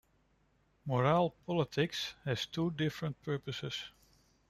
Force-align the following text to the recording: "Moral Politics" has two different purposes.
"Moral 0.83 1.29
Politics" 1.45 2.15
has 2.25 2.47
two 2.47 2.71
different 2.71 3.21
purposes. 3.21 3.83